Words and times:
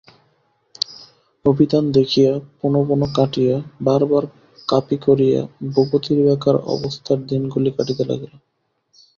অভিধান 1.45 1.83
দেখিয়া 1.91 2.31
পুনঃপুনঃ 2.57 3.03
কাটিয়া, 3.15 3.55
বারবার 3.81 4.23
কাপি 4.67 4.97
করিয়া 5.05 5.39
ভূপতির 5.69 6.19
বেকার 6.25 6.55
অবস্থার 6.75 7.19
দিনগুলি 7.29 7.69
কাটিতে 7.77 8.03
লাগিল। 8.09 8.33